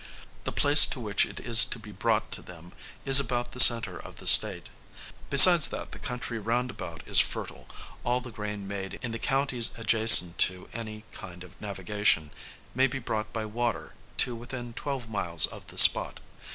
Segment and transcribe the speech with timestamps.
[0.45, 2.73] The place to which it is to be brought to them,
[3.05, 4.69] is about the centre of the State.
[5.29, 7.69] Besides that the country round about is fertile,
[8.03, 12.31] all the grain made in the counties adjacent to any kind of navigation,
[12.73, 13.93] may be brought by water
[14.25, 16.19] to within twelve miles of the spot.